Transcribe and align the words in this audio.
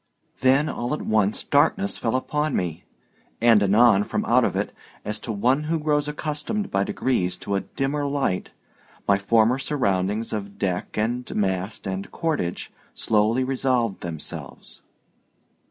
Then 0.39 0.67
all 0.67 0.95
at 0.95 1.03
once 1.03 1.43
darkness 1.43 1.95
fell 1.99 2.15
upon 2.15 2.55
me, 2.55 2.85
and 3.39 3.61
anon 3.61 4.03
from 4.03 4.25
out 4.25 4.43
of 4.43 4.55
it, 4.55 4.73
as 5.05 5.19
to 5.19 5.31
one 5.31 5.65
who 5.65 5.77
grows 5.77 6.07
accustomed 6.07 6.71
by 6.71 6.83
degrees 6.83 7.37
to 7.37 7.53
a 7.53 7.59
dimmer 7.61 8.07
light, 8.07 8.49
my 9.07 9.19
former 9.19 9.59
surroundings 9.59 10.33
of 10.33 10.57
deck 10.57 10.97
and 10.97 11.31
mast 11.35 11.85
and 11.87 12.09
cordage 12.11 12.71
slowly 12.95 13.43
resolved 13.43 14.01
themselves. 14.01 14.81